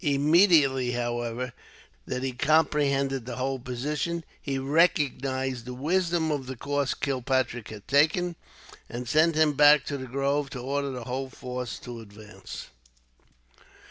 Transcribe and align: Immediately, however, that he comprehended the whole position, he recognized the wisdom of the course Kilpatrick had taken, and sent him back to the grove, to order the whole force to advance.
Immediately, 0.03 0.93
however, 0.93 1.53
that 2.07 2.23
he 2.23 2.31
comprehended 2.31 3.27
the 3.27 3.35
whole 3.35 3.59
position, 3.59 4.23
he 4.41 4.57
recognized 4.57 5.65
the 5.65 5.75
wisdom 5.75 6.31
of 6.31 6.47
the 6.47 6.55
course 6.55 6.95
Kilpatrick 6.95 7.67
had 7.67 7.87
taken, 7.87 8.35
and 8.89 9.07
sent 9.07 9.35
him 9.35 9.53
back 9.53 9.85
to 9.85 9.97
the 9.99 10.07
grove, 10.07 10.49
to 10.49 10.59
order 10.59 10.89
the 10.89 11.03
whole 11.03 11.29
force 11.29 11.77
to 11.77 11.99
advance. 12.01 12.69